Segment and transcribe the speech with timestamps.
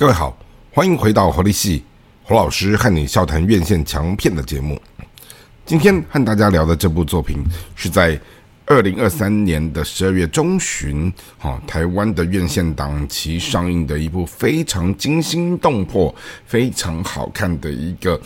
[0.00, 0.34] 各位好，
[0.72, 1.84] 欢迎回到活力系
[2.22, 4.80] 胡老师和你笑谈院线强片的节目。
[5.66, 8.18] 今天和大家聊的这部作品是在
[8.64, 16.14] 二零二三年的十二月中旬，哈，台湾的院线档期上映的一部非常惊心动魄、
[16.46, 18.18] 非常好看的一个。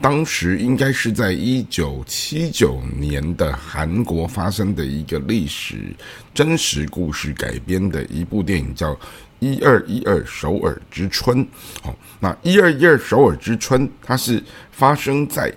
[0.00, 5.94] 当时应该是在一九七九年的韩国发生的一个历史
[6.32, 8.94] 真实故事改编的一部电影，叫
[9.40, 11.44] 《一二一二首尔之春》。
[11.82, 15.52] 好，那《一二一二首尔之春》它是发生在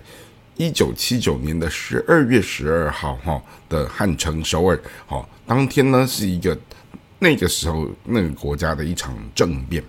[0.57, 4.77] 一九七九年的十二月十二号，哈的汉城首尔。
[5.05, 6.57] 好，当天呢是一个
[7.17, 9.81] 那个时候那个国家的一场政变。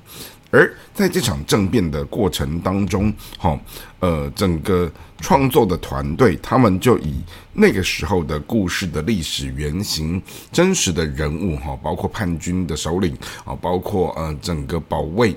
[0.54, 3.58] 而在这场政变的过程当中，哈，
[3.98, 7.20] 呃，整个创作的团队他们就以
[7.52, 10.22] 那个时候的故事的历史原型、
[10.52, 15.36] 真实的人物，哈，包括叛军的首领啊，包括呃整个保卫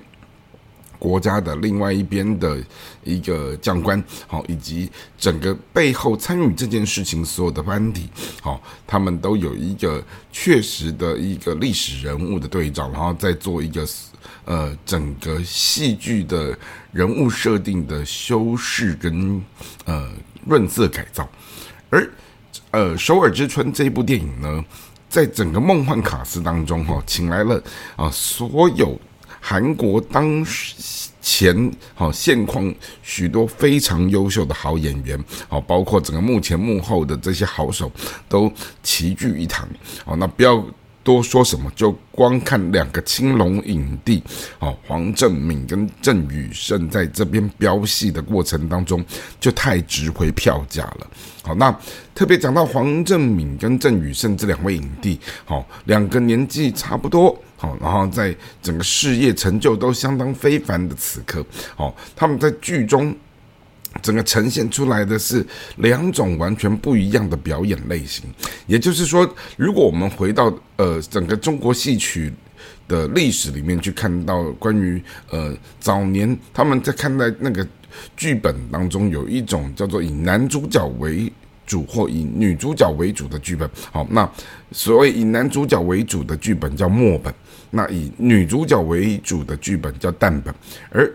[0.99, 2.63] 国家的另外一边的
[3.03, 8.07] 一个将官，好，以及整个背后参与这件事情所有的班底，
[8.39, 13.83] 好，他们都有一个确实的一个历史人物的对照，然后再做一个。
[14.47, 16.57] 呃，整个戏剧的
[16.93, 19.43] 人物设定的修饰跟
[19.83, 20.09] 呃
[20.45, 21.27] 润色改造，
[21.89, 22.09] 而
[22.71, 24.63] 呃《首尔之春》这一部电影呢，
[25.09, 27.61] 在整个梦幻卡司当中哈，请来了
[27.97, 28.97] 啊所有
[29.41, 30.41] 韩国当
[31.21, 37.91] 前好现况许多非常优秀的好演员，好包括整个幕前幕后的这些好手
[38.29, 38.49] 都
[38.81, 39.67] 齐聚一堂，
[40.05, 40.65] 好那不要。
[41.07, 41.71] 多说什么？
[41.73, 44.21] 就光看两个青龙影帝，
[44.59, 49.01] 哦，黄正敏跟郑宇盛在这边飙戏的过程当中，
[49.39, 51.07] 就太值回票价了。
[51.43, 51.73] 好，那
[52.13, 61.41] 特别讲到黄正敏跟郑宇盛这两位影帝，好，两个年纪差不多，好，然后在整个事业成就都相当非凡的此刻，
[61.77, 63.15] 好，他们在剧中。
[64.01, 65.45] 整个呈现出来的是
[65.77, 68.25] 两种完全不一样的表演类型，
[68.65, 72.31] 也就是说，如果我们回到呃整个中国戏曲
[72.87, 77.67] 的历史里面去看到关于呃早年他们在看待那个
[78.15, 81.31] 剧本当中有一种叫做以男主角为
[81.65, 84.29] 主或以女主角为主的剧本，好，那
[84.71, 87.33] 所谓以男主角为主的剧本叫末本，
[87.71, 90.55] 那以女主角为主的剧本叫旦本，
[90.89, 91.13] 而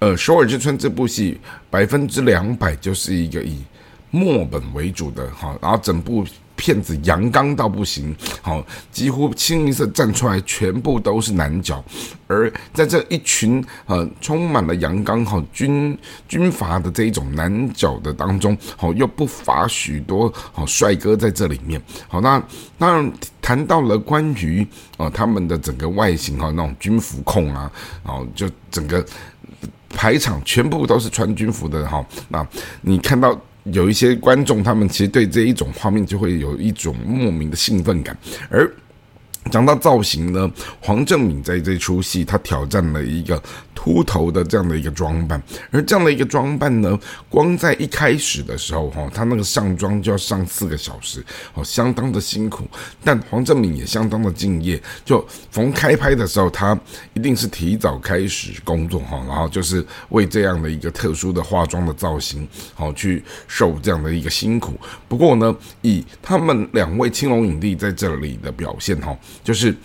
[0.00, 1.38] 呃，《首尔之春》这部戏
[1.70, 3.62] 百分之两百就是一个以
[4.10, 11.84] 墨本为主的哈，然后整部骗子阳刚到不行，好，几乎清一色站出来全部都是男角，
[12.26, 15.96] 而在这一群呃充满了阳刚哈军
[16.28, 22.42] 军阀的这一种男角的当中，好又不乏许多好帅哥在这里面，好，那
[22.78, 23.12] 当然
[23.42, 24.66] 谈到了关于
[24.96, 27.70] 啊他们的整个外形哈那种军服控啊，
[28.04, 29.04] 然后就整个。
[29.96, 32.44] 排场全部都是穿军服的哈，那
[32.80, 33.40] 你看到
[33.72, 38.16] 有一些观众，他们其实对这一种画面就会有一种莫名的兴奋感，
[38.48, 38.70] 而。
[39.50, 43.42] 讲到造型呢，黄正敏在这出戏他挑战了一个
[43.84, 45.40] 秃头的这样的一个装扮，
[45.70, 51.22] 而这样的一个装扮呢，光在一开始的时候哈，他那个上妆就要上四个小时，
[51.52, 52.66] 哦，相当的辛苦。
[53.04, 56.74] 但黄正敏也相当的敬业，就逢开拍的时候，他
[57.12, 64.80] 一定是提早开始工作哈，然后就是为这样的一个特殊的化妆的造型，好去受这样的一个辛苦。
[65.06, 69.14] 不过呢，以他们两位青龙影帝在这里的表现哈。
[69.42, 69.76] 就是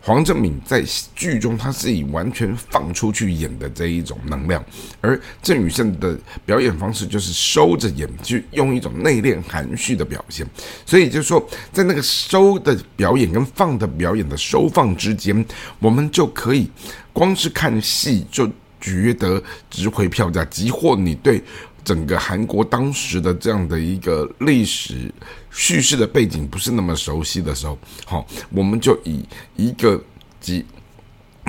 [0.00, 0.82] 黄正敏在
[1.14, 4.64] 剧中，他是以完全放出去演的这一种能量，
[5.00, 10.46] 而郑宇盛的表演方式就是收着演，去用一种内敛含蓄的表现。
[10.86, 15.44] 所以就是说，在那个收的表演跟放的表演的收放之间，
[15.78, 16.70] 我们就可以
[17.12, 21.42] 光是看戏就觉得值回票价，即或你对。
[21.88, 25.10] 整个韩国当时的这样的一个历史
[25.50, 29.24] 叙事的背景不是那么熟悉的时候，好，我们就以
[29.56, 29.98] 一个
[30.38, 30.62] 及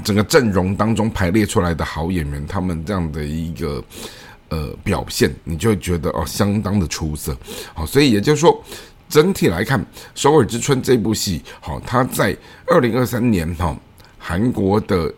[0.01, 3.83] 整个阵容当中排列出来的好演员，他们这样的一个
[4.47, 7.35] 呃表现，你就会觉得哦，相当的出色。
[7.74, 8.63] 好，所以也就是说，
[9.09, 9.77] 整体来看，
[10.15, 12.33] 《首尔之春》这部戏，好，它在
[12.65, 13.77] 二零二三年哈
[14.18, 15.13] 韩国的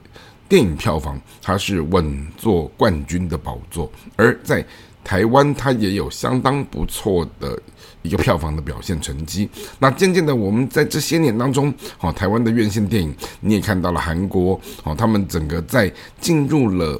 [0.49, 4.65] 电影票房，它是稳坐冠军的宝座，而在
[5.03, 7.59] 台湾它也有相当不错的
[8.01, 9.49] 一个票房的表现成绩。
[9.79, 16.99] 那渐渐的，我们在这些年当中，哦，台湾的院线电影你也看到了，韩国哦，他们整个在进入了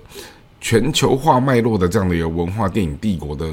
[0.60, 3.52] 全球化脉络的这样的一个文化电影帝国的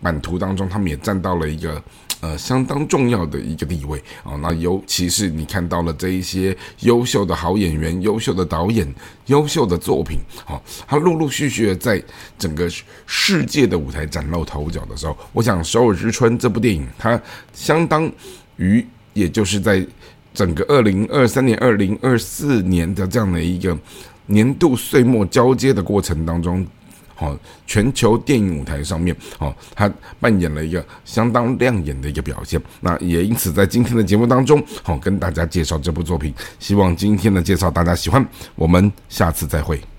[0.00, 1.82] 版图当中，他们也占到了一个
[2.20, 4.36] 呃相当重要的一个地位啊。
[4.42, 8.86] 那尤其是你看到了这一些优秀的好演员、优秀的导演、
[9.26, 12.02] 优秀的作品，好，他陆陆续续的在
[12.38, 12.70] 整个
[13.06, 17.20] 世界的舞台崭露头角的时候，我想《首尔之春》这部电影，它
[17.52, 18.10] 相当
[18.56, 19.84] 于也就是在
[20.32, 23.76] 整个二零二三年、二零二四年的这样的一个
[24.26, 26.66] 年度岁末交接的过程当中。
[27.16, 27.36] 好，
[27.66, 29.90] 全球电影舞台上面，哦，他
[30.20, 32.60] 扮演了一个相当亮眼的一个表现。
[32.80, 36.32] 那也因此在今天的节目当中，好跟大家介绍这部作品。
[36.58, 38.24] 希望今天的介绍大家喜欢，
[38.54, 39.95] 我们下次再会。